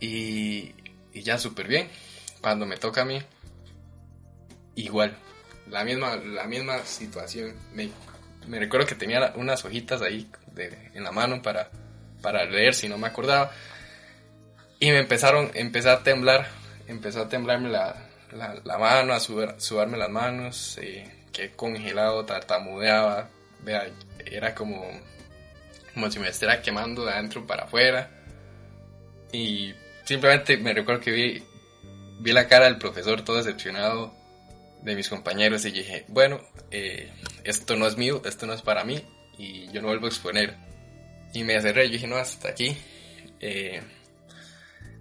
Y, 0.00 0.74
ya 1.12 1.38
súper 1.38 1.68
bien. 1.68 1.88
Cuando 2.42 2.66
me 2.66 2.76
toca 2.76 3.02
a 3.02 3.04
mí, 3.06 3.22
igual, 4.74 5.16
la 5.70 5.84
misma, 5.84 6.16
la 6.16 6.44
misma 6.44 6.78
situación. 6.80 7.54
Me, 7.72 7.90
me 8.46 8.58
recuerdo 8.58 8.86
que 8.86 8.94
tenía 8.94 9.32
unas 9.36 9.64
hojitas 9.64 10.02
ahí 10.02 10.28
en 10.92 11.04
la 11.04 11.12
mano 11.12 11.40
para 11.40 11.70
para 12.22 12.44
leer 12.44 12.72
si 12.72 12.88
no 12.88 12.96
me 12.96 13.08
acordaba. 13.08 13.50
Y 14.78 14.90
me 14.90 15.00
empezaron, 15.00 15.50
empecé 15.54 15.90
a 15.90 16.02
temblar, 16.02 16.46
empezó 16.86 17.22
a 17.22 17.28
temblarme 17.28 17.68
la, 17.68 17.96
la, 18.32 18.78
mano, 18.78 19.12
a 19.12 19.20
sudarme 19.20 19.98
las 19.98 20.10
manos, 20.10 20.78
eh, 20.80 21.26
que 21.32 21.50
congelado, 21.50 22.24
tartamudeaba, 22.24 23.28
vea, 23.60 23.88
era 24.24 24.54
como, 24.54 24.88
como 25.92 26.10
si 26.10 26.18
me 26.18 26.28
estuviera 26.28 26.62
quemando 26.62 27.04
de 27.04 27.12
adentro 27.12 27.46
para 27.46 27.64
afuera. 27.64 28.10
Y 29.32 29.74
simplemente 30.04 30.56
me 30.56 30.72
recuerdo 30.72 31.00
que 31.00 31.10
vi, 31.12 31.44
vi 32.22 32.32
la 32.32 32.46
cara 32.46 32.66
del 32.66 32.78
profesor 32.78 33.22
todo 33.22 33.36
decepcionado 33.36 34.14
de 34.82 34.94
mis 34.94 35.08
compañeros 35.08 35.64
y 35.64 35.70
dije, 35.70 36.04
bueno, 36.08 36.40
eh, 36.70 37.10
esto 37.44 37.76
no 37.76 37.86
es 37.86 37.96
mío, 37.96 38.22
esto 38.24 38.46
no 38.46 38.52
es 38.52 38.62
para 38.62 38.84
mí 38.84 39.02
y 39.38 39.70
yo 39.72 39.80
no 39.80 39.88
vuelvo 39.88 40.06
a 40.06 40.08
exponer. 40.08 40.56
Y 41.32 41.44
me 41.44 41.60
cerré, 41.60 41.86
yo 41.86 41.92
dije, 41.94 42.06
no, 42.06 42.16
hasta 42.16 42.50
aquí. 42.50 42.76
Eh, 43.40 43.82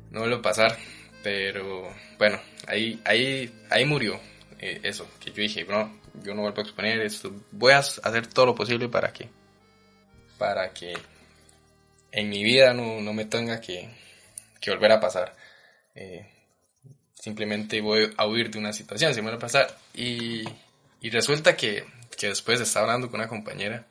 no 0.09 0.21
vuelvo 0.21 0.37
a 0.37 0.41
pasar. 0.41 0.77
Pero 1.23 1.93
bueno, 2.17 2.39
ahí, 2.67 2.99
ahí, 3.05 3.53
ahí 3.69 3.85
murió 3.85 4.19
eh, 4.59 4.79
eso. 4.83 5.07
Que 5.19 5.31
yo 5.31 5.41
dije, 5.41 5.65
no, 5.65 5.99
yo 6.23 6.33
no 6.33 6.41
vuelvo 6.41 6.61
a 6.61 6.63
exponer 6.63 7.01
esto. 7.01 7.31
Voy 7.51 7.73
a 7.73 7.79
hacer 7.79 8.27
todo 8.27 8.47
lo 8.47 8.55
posible 8.55 8.87
para 8.89 9.11
que, 9.11 9.29
para 10.37 10.71
que 10.73 10.93
en 12.11 12.29
mi 12.29 12.43
vida 12.43 12.73
no, 12.73 13.01
no 13.01 13.13
me 13.13 13.25
tenga 13.25 13.59
que, 13.59 13.89
que, 14.59 14.71
volver 14.71 14.93
a 14.93 14.99
pasar. 14.99 15.35
Simplemente 17.21 17.81
voy 17.81 18.11
a 18.17 18.25
huir 18.25 18.49
de 18.49 18.57
una 18.57 18.73
situación, 18.73 19.13
si 19.13 19.21
me 19.21 19.29
va 19.29 19.35
a 19.35 19.39
pasar. 19.39 19.77
Y, 19.93 20.43
y 21.01 21.09
resulta 21.11 21.55
que, 21.55 21.85
que 22.17 22.29
después 22.29 22.59
estaba 22.59 22.87
hablando 22.87 23.11
con 23.11 23.19
una 23.19 23.29
compañera 23.29 23.85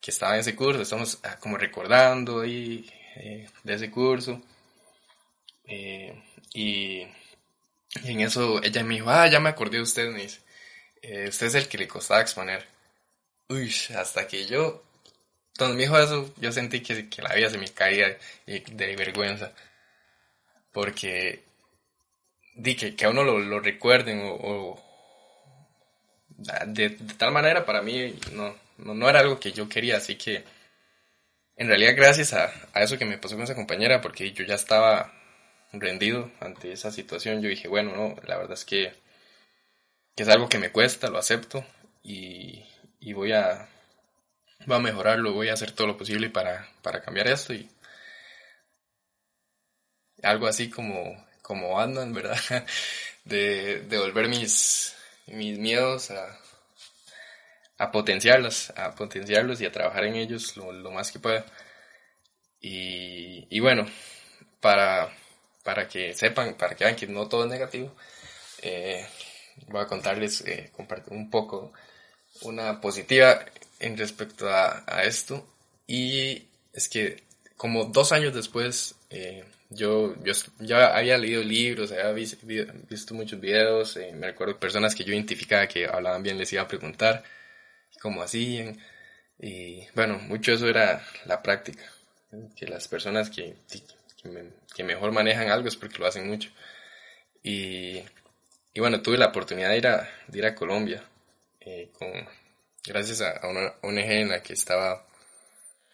que 0.00 0.10
estaba 0.10 0.34
en 0.34 0.40
ese 0.40 0.56
curso, 0.56 0.80
estamos 0.80 1.18
ah, 1.22 1.36
como 1.38 1.58
recordando 1.58 2.40
ahí 2.40 2.90
eh, 3.16 3.46
de 3.62 3.74
ese 3.74 3.90
curso. 3.90 4.40
Eh, 5.64 6.22
y, 6.54 7.06
en 8.04 8.20
eso 8.20 8.62
ella 8.62 8.82
me 8.84 8.94
dijo, 8.94 9.10
ah, 9.10 9.26
ya 9.28 9.40
me 9.40 9.50
acordé 9.50 9.76
de 9.78 9.82
usted, 9.82 10.08
me 10.10 10.22
dice, 10.22 10.40
eh, 11.02 11.26
usted 11.28 11.46
es 11.48 11.54
el 11.56 11.68
que 11.68 11.78
le 11.78 11.88
costaba 11.88 12.22
exponer. 12.22 12.66
Uy, 13.48 13.72
hasta 13.96 14.26
que 14.26 14.46
yo, 14.46 14.82
cuando 15.58 15.76
me 15.76 15.82
dijo 15.82 15.98
eso, 15.98 16.32
yo 16.38 16.52
sentí 16.52 16.80
que, 16.80 17.08
que 17.10 17.22
la 17.22 17.34
vida 17.34 17.50
se 17.50 17.58
me 17.58 17.68
caía 17.68 18.16
de, 18.46 18.60
de 18.60 18.96
vergüenza. 18.96 19.52
Porque 20.72 21.45
di 22.56 22.74
que, 22.74 22.96
que 22.96 23.04
a 23.04 23.10
uno 23.10 23.22
lo, 23.22 23.38
lo 23.38 23.60
recuerden 23.60 24.20
o, 24.24 24.82
de, 26.38 26.90
tal 27.18 27.32
manera 27.32 27.64
para 27.64 27.82
mí 27.82 28.14
no, 28.32 28.54
no, 28.78 29.08
era 29.08 29.20
algo 29.20 29.38
que 29.40 29.52
yo 29.52 29.68
quería, 29.68 29.96
así 29.98 30.16
que 30.16 30.44
en 31.56 31.68
realidad 31.68 31.94
gracias 31.96 32.32
a, 32.34 32.50
eso 32.74 32.98
que 32.98 33.04
me 33.04 33.18
pasó 33.18 33.36
con 33.36 33.44
esa 33.44 33.54
compañera, 33.54 34.00
porque 34.00 34.32
yo 34.32 34.44
ya 34.44 34.54
estaba 34.54 35.12
rendido 35.72 36.30
ante 36.40 36.72
esa 36.72 36.90
situación, 36.90 37.42
yo 37.42 37.48
dije, 37.48 37.68
bueno, 37.68 37.94
no, 37.94 38.16
la 38.26 38.36
verdad 38.36 38.54
es 38.54 38.64
que, 38.64 38.92
es 40.16 40.28
algo 40.28 40.48
que 40.48 40.58
me 40.58 40.72
cuesta, 40.72 41.10
lo 41.10 41.18
acepto 41.18 41.64
y, 42.02 42.64
voy, 43.12 43.32
a, 43.32 43.68
voy 44.66 44.76
a 44.76 44.80
mejorarlo, 44.80 45.32
voy 45.32 45.48
a 45.48 45.54
hacer 45.54 45.72
todo 45.72 45.86
lo 45.86 45.98
posible 45.98 46.30
para, 46.30 46.68
para 46.82 47.02
cambiar 47.02 47.28
esto 47.28 47.52
y 47.54 47.68
algo 50.22 50.46
así 50.46 50.70
como, 50.70 51.25
como 51.46 51.80
andan, 51.80 52.12
¿verdad? 52.12 52.36
De, 53.24 53.80
de 53.80 53.98
volver 53.98 54.28
mis, 54.28 54.94
mis 55.26 55.58
miedos 55.58 56.12
a, 56.12 56.38
a 57.78 57.90
potenciarlos, 57.90 58.70
a 58.76 58.94
potenciarlos 58.94 59.60
y 59.60 59.66
a 59.66 59.72
trabajar 59.72 60.04
en 60.04 60.16
ellos 60.16 60.56
lo, 60.56 60.90
más 60.92 61.10
que 61.10 61.18
pueda. 61.18 61.44
Y, 62.60 63.60
bueno, 63.60 63.86
para, 64.60 65.12
para 65.62 65.88
que 65.88 66.14
sepan, 66.14 66.54
para 66.54 66.74
que 66.74 66.84
vean 66.84 66.96
que 66.96 67.06
no 67.06 67.28
todo 67.28 67.44
es 67.44 67.50
negativo, 67.50 67.94
eh, 68.62 69.06
voy 69.68 69.82
a 69.82 69.86
contarles, 69.86 70.42
eh, 70.42 70.70
compartir 70.76 71.12
un 71.12 71.30
poco 71.30 71.72
una 72.42 72.80
positiva 72.80 73.44
en 73.80 73.96
respecto 73.96 74.48
a, 74.48 74.84
a, 74.86 75.04
esto. 75.04 75.46
Y 75.86 76.48
es 76.72 76.88
que 76.88 77.22
como 77.56 77.84
dos 77.86 78.12
años 78.12 78.34
después, 78.34 78.95
eh, 79.10 79.44
yo, 79.70 80.14
yo 80.22 80.32
ya 80.60 80.96
había 80.96 81.18
leído 81.18 81.42
libros, 81.42 81.92
había 81.92 82.12
visto, 82.12 83.14
muchos 83.14 83.40
videos, 83.40 83.96
eh, 83.96 84.12
me 84.12 84.28
recuerdo 84.28 84.58
personas 84.58 84.94
que 84.94 85.04
yo 85.04 85.12
identificaba 85.12 85.66
que 85.66 85.86
hablaban 85.86 86.22
bien, 86.22 86.38
les 86.38 86.52
iba 86.52 86.62
a 86.62 86.68
preguntar 86.68 87.22
cómo 88.00 88.22
hacían. 88.22 88.78
Y 89.38 89.86
bueno, 89.94 90.18
mucho 90.18 90.52
eso 90.52 90.68
era 90.68 91.04
la 91.26 91.42
práctica, 91.42 91.84
que 92.56 92.66
las 92.66 92.88
personas 92.88 93.30
que, 93.30 93.56
que, 94.74 94.84
mejor 94.84 95.12
manejan 95.12 95.50
algo 95.50 95.68
es 95.68 95.76
porque 95.76 95.98
lo 95.98 96.06
hacen 96.06 96.26
mucho. 96.28 96.50
Y, 97.42 98.02
y 98.74 98.80
bueno, 98.80 99.02
tuve 99.02 99.18
la 99.18 99.26
oportunidad 99.28 99.70
de 99.70 99.78
ir 99.78 99.86
a, 99.86 100.08
de 100.28 100.38
ir 100.38 100.46
a 100.46 100.54
Colombia, 100.54 101.02
eh, 101.60 101.90
con, 101.98 102.08
gracias 102.86 103.20
a, 103.20 103.46
una 103.48 103.74
ONG 103.82 103.98
en 103.98 104.28
la 104.30 104.42
que 104.42 104.52
estaba 104.52 105.04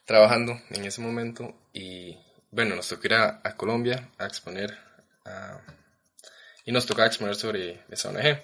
trabajando 0.04 0.60
en 0.70 0.84
ese 0.84 1.00
momento 1.00 1.54
y 1.72 2.16
bueno, 2.52 2.76
nos 2.76 2.88
tocó 2.88 3.06
ir 3.06 3.14
a, 3.14 3.56
Colombia 3.56 4.10
a 4.18 4.26
exponer 4.26 4.78
y 6.64 6.70
nos 6.70 6.86
tocaba 6.86 7.08
exponer 7.08 7.34
sobre 7.34 7.80
esa 7.90 8.10
ONG. 8.10 8.40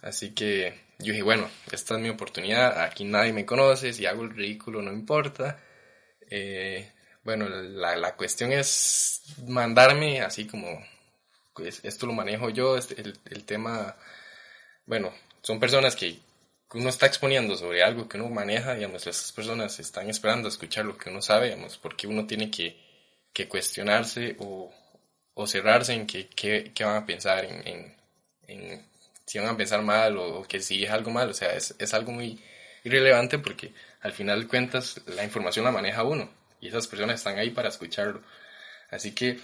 Así 0.00 0.32
que 0.32 0.80
yo 0.98 1.12
dije, 1.12 1.22
bueno, 1.22 1.50
esta 1.72 1.94
es 1.94 2.00
mi 2.00 2.08
oportunidad, 2.08 2.80
aquí 2.82 3.04
nadie 3.04 3.32
me 3.32 3.44
conoce, 3.44 3.92
si 3.92 4.06
hago 4.06 4.22
el 4.22 4.30
ridículo 4.30 4.80
no 4.80 4.92
importa. 4.92 5.60
Eh, 6.30 6.92
bueno, 7.24 7.48
la, 7.48 7.96
la, 7.96 8.14
cuestión 8.16 8.52
es 8.52 9.22
mandarme 9.46 10.20
así 10.20 10.46
como, 10.46 10.84
pues, 11.54 11.80
esto 11.84 12.06
lo 12.06 12.12
manejo 12.12 12.50
yo, 12.50 12.76
este, 12.76 13.00
el, 13.00 13.18
el 13.26 13.44
tema, 13.44 13.96
bueno, 14.86 15.12
son 15.42 15.60
personas 15.60 15.96
que 15.96 16.20
uno 16.74 16.88
está 16.88 17.06
exponiendo 17.06 17.56
sobre 17.56 17.82
algo 17.82 18.08
que 18.08 18.18
uno 18.18 18.28
maneja, 18.30 18.74
digamos, 18.74 19.06
esas 19.06 19.32
personas 19.32 19.78
están 19.80 20.08
esperando 20.10 20.48
a 20.48 20.50
escuchar 20.50 20.84
lo 20.84 20.96
que 20.96 21.10
uno 21.10 21.22
sabe, 21.22 21.46
digamos, 21.46 21.76
porque 21.78 22.06
uno 22.06 22.26
tiene 22.26 22.50
que, 22.50 22.87
que 23.32 23.48
cuestionarse 23.48 24.36
o, 24.40 24.72
o, 25.34 25.46
cerrarse 25.46 25.92
en 25.92 26.06
qué 26.06 26.28
que, 26.28 26.84
van 26.84 26.96
a 26.96 27.06
pensar, 27.06 27.44
en, 27.44 27.96
en, 28.46 28.86
si 29.26 29.38
van 29.38 29.48
a 29.48 29.56
pensar 29.56 29.82
mal 29.82 30.16
o, 30.18 30.42
que 30.44 30.60
si 30.60 30.84
es 30.84 30.90
algo 30.90 31.10
mal, 31.10 31.30
o 31.30 31.34
sea, 31.34 31.52
es, 31.54 31.74
es 31.78 31.94
algo 31.94 32.12
muy 32.12 32.40
irrelevante 32.84 33.38
porque 33.38 33.72
al 34.00 34.12
final 34.12 34.42
de 34.42 34.48
cuentas 34.48 35.00
la 35.06 35.24
información 35.24 35.64
la 35.64 35.72
maneja 35.72 36.02
uno 36.04 36.30
y 36.60 36.68
esas 36.68 36.86
personas 36.86 37.16
están 37.16 37.38
ahí 37.38 37.50
para 37.50 37.68
escucharlo. 37.68 38.22
Así 38.90 39.12
que, 39.12 39.38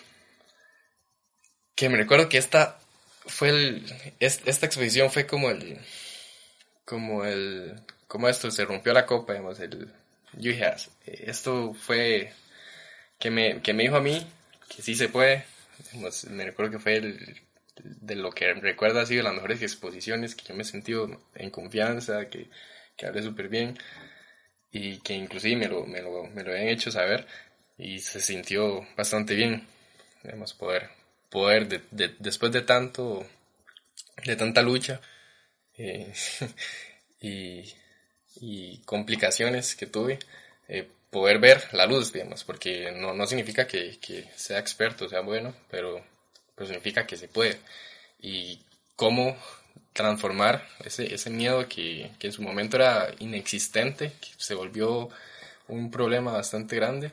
que 1.74 1.88
me 1.88 1.98
recuerdo 1.98 2.28
que 2.28 2.38
esta 2.38 2.78
fue 3.26 3.50
el, 3.50 4.14
esta 4.20 4.66
exposición 4.66 5.10
fue 5.10 5.26
como 5.26 5.50
el, 5.50 5.78
como 6.84 7.24
el, 7.24 7.80
como 8.06 8.28
esto, 8.28 8.50
se 8.50 8.64
rompió 8.64 8.92
la 8.92 9.06
copa, 9.06 9.32
digamos, 9.32 9.60
el, 9.60 9.92
yo 10.32 10.50
dije, 10.50 10.66
ah, 10.66 10.76
esto 11.06 11.74
fue 11.74 12.32
que 13.24 13.30
me, 13.30 13.62
que 13.62 13.72
me 13.72 13.84
dijo 13.84 13.96
a 13.96 14.02
mí 14.02 14.22
que 14.68 14.82
sí 14.82 14.94
se 14.94 15.08
puede, 15.08 15.46
me 16.28 16.44
recuerdo 16.44 16.72
que 16.72 16.78
fue 16.78 16.96
el, 16.96 17.40
de 17.82 18.16
lo 18.16 18.30
que 18.32 18.52
recuerdo 18.52 19.00
ha 19.00 19.06
sido 19.06 19.22
las 19.22 19.32
mejores 19.32 19.62
exposiciones, 19.62 20.34
que 20.34 20.44
yo 20.44 20.54
me 20.54 20.60
he 20.60 20.66
sentido 20.66 21.22
en 21.34 21.48
confianza, 21.48 22.28
que, 22.28 22.50
que 22.98 23.06
hablé 23.06 23.22
súper 23.22 23.48
bien 23.48 23.78
y 24.70 24.98
que 24.98 25.14
inclusive 25.14 25.56
me 25.56 25.68
lo, 25.68 25.86
me 25.86 26.02
lo, 26.02 26.24
me 26.24 26.42
lo 26.42 26.52
habían 26.52 26.68
hecho 26.68 26.90
saber 26.90 27.26
y 27.78 28.00
se 28.00 28.20
sintió 28.20 28.86
bastante 28.94 29.34
bien, 29.34 29.66
digamos, 30.22 30.52
poder, 30.52 30.90
poder 31.30 31.66
de, 31.66 32.14
después 32.18 32.52
de 32.52 32.60
tanto, 32.60 33.26
de 34.22 34.36
tanta 34.36 34.60
lucha, 34.60 35.00
eh, 35.78 36.12
y, 37.22 38.82
complicaciones 38.84 39.76
que 39.76 39.86
tuve, 39.86 40.18
eh, 40.68 40.86
poder 41.14 41.38
ver 41.38 41.62
la 41.72 41.86
luz, 41.86 42.12
digamos, 42.12 42.42
porque 42.42 42.90
no, 42.90 43.14
no 43.14 43.24
significa 43.28 43.68
que, 43.68 43.96
sea 44.34 44.58
experto, 44.58 45.08
sea 45.08 45.20
bueno, 45.20 45.54
pero, 45.70 46.04
significa 46.58 47.06
que 47.06 47.16
se 47.16 47.28
puede. 47.28 47.60
Y 48.20 48.60
cómo 48.96 49.36
transformar 49.92 50.66
ese, 50.84 51.14
ese 51.14 51.30
miedo 51.30 51.68
que, 51.68 52.10
que 52.18 52.26
en 52.28 52.32
su 52.32 52.42
momento 52.42 52.76
era 52.76 53.14
inexistente, 53.20 54.12
que 54.20 54.30
se 54.38 54.54
volvió 54.54 55.08
un 55.68 55.90
problema 55.92 56.32
bastante 56.32 56.74
grande, 56.74 57.12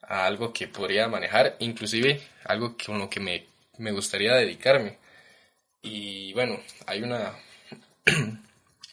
a 0.00 0.24
algo 0.24 0.52
que 0.54 0.68
podría 0.68 1.06
manejar, 1.08 1.56
inclusive 1.58 2.22
algo 2.44 2.76
con 2.78 2.98
lo 2.98 3.10
que 3.10 3.20
me, 3.20 3.46
me 3.78 3.92
gustaría 3.92 4.34
dedicarme. 4.34 4.98
Y 5.82 6.32
bueno, 6.32 6.58
hay 6.86 7.02
una, 7.02 7.34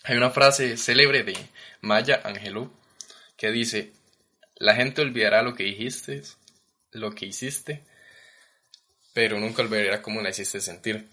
Hay 0.06 0.18
una 0.18 0.32
frase 0.32 0.76
célebre 0.76 1.24
de 1.24 1.34
Maya 1.80 2.20
Angelou 2.26 2.70
que 3.38 3.52
dice, 3.52 3.94
la 4.56 4.76
gente 4.76 5.02
olvidará 5.02 5.42
lo 5.42 5.56
que 5.56 5.64
dijiste, 5.64 6.22
lo 6.92 7.14
que 7.14 7.26
hiciste, 7.26 7.82
pero 9.14 9.40
nunca 9.40 9.62
olvidará 9.62 10.02
cómo 10.02 10.22
la 10.22 10.30
hiciste 10.30 10.62
sentir. 10.62 11.08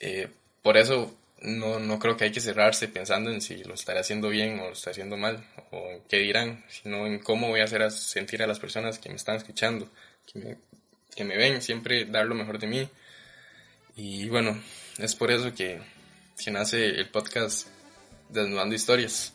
Eh, 0.00 0.28
por 0.62 0.76
eso 0.76 1.16
no, 1.42 1.78
no, 1.78 1.98
creo 1.98 2.16
que 2.16 2.24
hay 2.24 2.32
que 2.32 2.40
cerrarse 2.40 2.88
pensando 2.88 3.30
en 3.30 3.40
si 3.40 3.62
lo 3.64 3.74
estaré 3.74 4.00
haciendo 4.00 4.28
bien 4.28 4.58
o 4.60 4.66
lo 4.66 4.72
estaré 4.72 4.92
haciendo 4.92 5.16
mal, 5.16 5.44
o 5.70 5.90
en 5.90 6.02
qué 6.08 6.18
dirán, 6.18 6.64
sino 6.68 7.06
en 7.06 7.18
cómo 7.20 7.48
voy 7.48 7.60
a 7.60 7.64
hacer 7.64 7.90
sentir 7.90 8.42
a 8.42 8.46
las 8.46 8.58
personas 8.58 8.98
que 8.98 9.08
me 9.08 9.16
están 9.16 9.36
escuchando, 9.36 9.88
que 10.32 10.38
me, 10.38 10.56
que 11.14 11.24
me 11.24 11.36
ven, 11.36 11.62
siempre 11.62 12.04
dar 12.04 12.26
lo 12.26 12.34
mejor 12.34 12.58
de 12.58 12.66
mí. 12.66 12.88
Y 13.96 14.28
bueno, 14.28 14.60
es 14.98 15.14
por 15.14 15.30
eso 15.30 15.54
que 15.54 15.80
que 16.42 16.50
nace 16.50 16.86
el 16.86 17.08
podcast 17.08 17.66
Desnudando 18.28 18.74
Historias. 18.74 19.32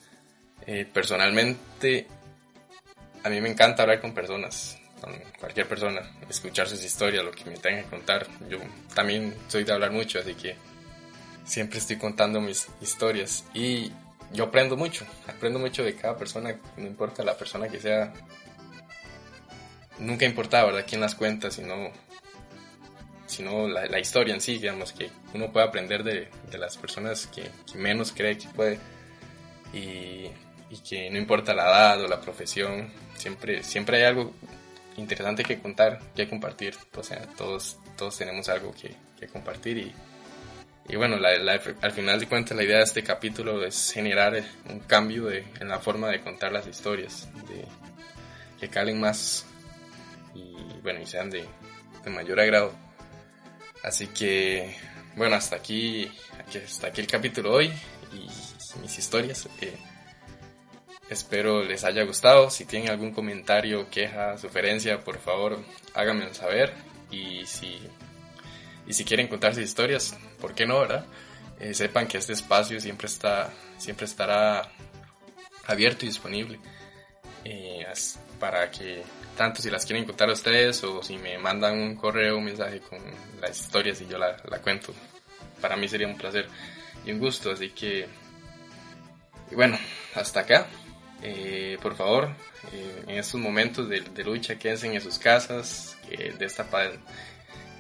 Eh, 0.68 0.86
personalmente, 0.92 2.08
a 3.24 3.30
mí 3.30 3.42
me 3.42 3.50
encanta 3.50 3.84
hablar 3.84 4.02
con 4.02 4.14
personas, 4.14 4.78
con 5.00 5.14
cualquier 5.40 5.68
persona, 5.68 6.02
escuchar 6.30 6.68
sus 6.68 6.84
historias, 6.84 7.24
lo 7.24 7.32
que 7.32 7.46
me 7.46 7.58
tengan 7.58 7.84
que 7.84 7.90
contar. 7.90 8.28
Yo 8.50 8.58
también 8.94 9.36
soy 9.48 9.64
de 9.64 9.74
hablar 9.74 9.92
mucho, 9.92 10.20
así 10.20 10.34
que 10.34 10.56
siempre 11.46 11.80
estoy 11.80 11.98
contando 11.98 12.40
mis 12.42 12.68
historias 12.82 13.44
y 13.54 13.92
yo 14.34 14.46
aprendo 14.46 14.78
mucho, 14.78 15.06
aprendo 15.28 15.60
mucho 15.60 15.84
de 15.84 15.96
cada 15.96 16.18
persona, 16.18 16.56
no 16.78 16.88
importa 16.88 17.24
la 17.24 17.38
persona 17.38 17.68
que 17.68 17.80
sea. 17.80 18.14
Nunca 20.00 20.26
importa, 20.26 20.64
¿verdad?, 20.64 20.86
quién 20.88 21.02
las 21.02 21.16
cuenta, 21.16 21.52
sino 21.52 21.92
sino 23.28 23.68
la, 23.68 23.86
la, 23.86 24.00
historia 24.00 24.34
en 24.34 24.42
sí, 24.42 24.54
digamos, 24.58 24.92
que 24.92 25.10
uno 25.34 25.52
puede 25.54 25.66
aprender 25.66 26.04
de, 26.04 26.28
de 26.52 26.58
las 26.58 26.76
personas 26.76 27.28
que, 27.28 27.50
menos 27.76 28.12
cree 28.12 28.38
que 28.38 28.50
puede 28.50 28.78
y, 29.74 30.30
y, 30.72 30.78
que 30.80 31.10
no 31.10 31.18
importa 31.18 31.54
la 31.54 31.64
edad 31.64 32.02
o 32.02 32.08
la 32.08 32.22
profesión, 32.22 32.92
siempre, 33.16 33.64
siempre 33.64 33.98
hay 33.98 34.04
algo 34.04 34.34
interesante 34.98 35.44
que 35.44 35.60
contar, 35.60 36.00
que 36.16 36.28
compartir, 36.28 36.76
o 36.96 37.04
sea, 37.04 37.22
todos, 37.38 37.78
todos 37.98 38.18
tenemos 38.18 38.50
algo 38.50 38.74
que, 38.74 38.96
que 39.20 39.28
compartir 39.28 39.78
y, 39.78 39.94
y 40.90 40.96
bueno, 40.96 41.18
la, 41.18 41.30
al 41.82 41.92
final 41.92 42.20
de 42.20 42.28
cuentas 42.28 42.58
la 42.58 42.64
idea 42.64 42.78
de 42.78 42.84
este 42.84 43.04
capítulo 43.04 43.64
es 43.64 43.92
generar 43.94 44.44
un 44.70 44.80
cambio 44.80 45.26
de, 45.26 45.46
en 45.60 45.70
la 45.70 45.80
forma 45.80 46.10
de 46.10 46.22
contar 46.22 46.52
las 46.52 46.68
historias, 46.68 47.30
de 47.48 47.66
que 48.60 48.70
calen 48.70 49.00
más 49.00 49.46
y 50.36 50.56
bueno, 50.82 51.02
y 51.02 51.06
sean 51.06 51.30
de, 51.30 51.46
de 52.04 52.10
mayor 52.10 52.40
agrado. 52.40 52.74
Así 53.84 54.08
que, 54.08 54.76
bueno, 55.16 55.36
hasta 55.36 55.56
aquí, 55.56 56.12
hasta 56.64 56.88
aquí 56.88 57.02
el 57.02 57.08
capítulo 57.08 57.54
hoy 57.54 57.72
y 58.14 58.80
mis 58.82 58.98
historias. 58.98 59.48
Eh, 59.62 59.78
espero 61.12 61.64
les 61.64 61.84
haya 61.84 62.04
gustado. 62.04 62.50
Si 62.50 62.66
tienen 62.66 62.90
algún 62.90 63.12
comentario, 63.12 63.90
queja, 63.90 64.38
sugerencia, 64.38 65.02
por 65.02 65.20
favor, 65.20 65.60
háganmelo 65.94 66.34
saber. 66.34 66.74
Y 67.12 67.46
si, 67.46 67.80
quieren 69.06 69.28
contar 69.28 69.54
sus 69.54 69.64
historias, 69.64 70.18
¿por 70.40 70.56
qué 70.56 70.66
no, 70.66 70.80
verdad? 70.80 71.06
Eh, 71.60 71.74
sepan 71.74 72.08
que 72.08 72.18
este 72.18 72.34
espacio 72.34 72.80
siempre, 72.80 73.08
está, 73.08 73.52
siempre 73.78 74.06
estará 74.06 74.72
abierto 75.68 76.06
y 76.06 76.08
disponible 76.08 76.60
eh, 77.46 77.86
para 78.40 78.72
que 78.72 79.04
tanto 79.38 79.62
si 79.62 79.70
las 79.70 79.86
quieren 79.86 80.06
contar 80.06 80.30
a 80.30 80.34
ustedes 80.34 80.84
o 80.84 81.04
si 81.04 81.18
me 81.18 81.38
mandan 81.38 81.78
un 81.78 81.96
correo, 81.96 82.38
un 82.38 82.46
mensaje 82.46 82.80
con 82.80 83.00
las 83.40 83.60
historias 83.60 84.02
y 84.02 84.08
yo 84.08 84.18
la 84.18 84.38
cuento. 84.64 84.94
Para 85.60 85.76
mí 85.76 85.88
sería 85.88 86.08
un 86.08 86.18
placer 86.18 86.48
y 87.06 87.12
un 87.12 87.20
gusto, 87.20 87.52
así 87.52 87.70
que 87.70 88.08
bueno, 89.56 89.78
hasta 90.16 90.42
acá. 90.42 90.68
Eh, 91.24 91.78
por 91.82 91.96
favor, 91.96 92.30
eh, 92.72 93.04
en 93.08 93.18
estos 93.18 93.40
momentos 93.40 93.88
de, 93.88 94.02
de, 94.02 94.24
lucha, 94.24 94.58
quédense 94.58 94.92
en 94.92 95.02
sus 95.02 95.20
casas, 95.20 95.98
de, 96.10 96.46
esta, 96.46 96.68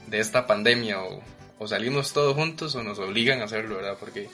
de 0.08 0.20
esta 0.20 0.46
pandemia 0.46 1.02
o, 1.02 1.22
o, 1.58 1.68
salimos 1.68 2.14
todos 2.14 2.36
juntos 2.36 2.76
o 2.76 2.84
nos 2.84 3.00
obligan 3.00 3.42
a 3.42 3.46
hacerlo, 3.46 3.78
¿verdad? 3.78 3.98
Porque 4.00 4.30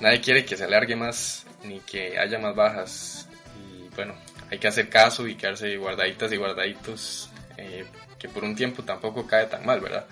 nadie 0.00 0.20
quiere 0.20 0.44
que 0.44 0.56
se 0.56 0.64
alargue 0.64 0.96
más 0.96 1.46
ni 1.64 1.80
que 1.80 2.18
haya 2.18 2.38
más 2.38 2.54
bajas. 2.54 3.28
Y 3.56 3.88
bueno, 3.94 4.14
hay 4.50 4.58
que 4.58 4.68
hacer 4.68 4.88
caso 4.88 5.26
y 5.26 5.36
quedarse 5.36 5.76
guardaditas 5.76 6.32
y 6.32 6.36
guardaditos, 6.36 7.30
eh, 7.56 7.84
que 8.18 8.28
por 8.28 8.44
un 8.44 8.56
tiempo 8.56 8.82
tampoco 8.82 9.26
cae 9.26 9.46
tan 9.46 9.64
mal, 9.64 9.80
¿verdad? 9.80 10.06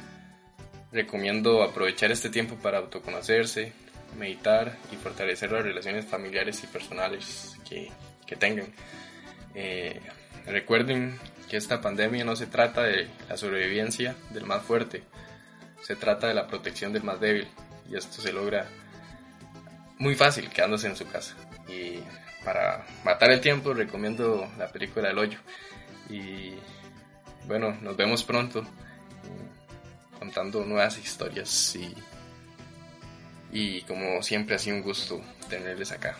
Recomiendo 0.92 1.62
aprovechar 1.62 2.12
este 2.12 2.30
tiempo 2.30 2.56
para 2.56 2.78
autoconocerse, 2.78 3.72
meditar 4.18 4.76
y 4.92 4.96
fortalecer 4.96 5.50
las 5.52 5.62
relaciones 5.62 6.06
familiares 6.06 6.62
y 6.62 6.66
personales 6.66 7.56
que, 7.68 7.90
tengan. 8.36 8.66
Eh, 9.54 10.00
recuerden 10.46 11.18
que 11.48 11.56
esta 11.56 11.80
pandemia 11.80 12.24
no 12.24 12.36
se 12.36 12.46
trata 12.46 12.82
de 12.82 13.08
la 13.28 13.36
sobrevivencia 13.36 14.16
del 14.30 14.46
más 14.46 14.62
fuerte, 14.62 15.02
se 15.82 15.96
trata 15.96 16.28
de 16.28 16.34
la 16.34 16.46
protección 16.46 16.92
del 16.92 17.02
más 17.02 17.20
débil 17.20 17.48
y 17.90 17.96
esto 17.96 18.22
se 18.22 18.32
logra 18.32 18.66
muy 19.98 20.14
fácil 20.14 20.48
quedándose 20.48 20.88
en 20.88 20.96
su 20.96 21.06
casa. 21.06 21.34
Y 21.68 22.00
para 22.44 22.84
matar 23.04 23.30
el 23.30 23.40
tiempo 23.40 23.72
recomiendo 23.72 24.50
la 24.58 24.68
película 24.68 25.10
El 25.10 25.18
Hoyo. 25.18 25.38
Y 26.08 26.54
bueno, 27.46 27.76
nos 27.80 27.96
vemos 27.96 28.24
pronto 28.24 28.60
eh, 28.60 30.18
contando 30.18 30.64
nuevas 30.64 30.98
historias 30.98 31.76
y, 31.76 31.94
y 33.52 33.82
como 33.82 34.22
siempre 34.22 34.56
ha 34.56 34.58
sido 34.58 34.76
un 34.76 34.82
gusto 34.82 35.20
tenerles 35.48 35.92
acá. 35.92 36.16